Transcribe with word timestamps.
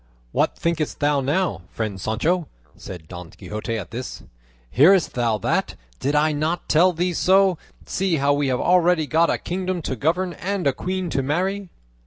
"What 0.31 0.55
thinkest 0.57 0.99
thou 0.99 1.19
now, 1.21 1.61
friend 1.69 2.01
Sancho?" 2.01 2.47
said 2.75 3.07
Don 3.07 3.29
Quixote 3.29 3.77
at 3.77 3.91
this. 3.91 4.23
"Hearest 4.71 5.13
thou 5.13 5.37
that? 5.37 5.75
Did 5.99 6.15
I 6.15 6.31
not 6.31 6.67
tell 6.67 6.91
thee 6.91 7.13
so? 7.13 7.59
See 7.85 8.15
how 8.15 8.33
we 8.33 8.47
have 8.47 8.59
already 8.59 9.05
got 9.05 9.29
a 9.29 9.37
kingdom 9.37 9.83
to 9.83 9.95
govern 9.95 10.33
and 10.33 10.65
a 10.65 10.73
queen 10.73 11.11
to 11.11 11.21
marry!" 11.21 11.69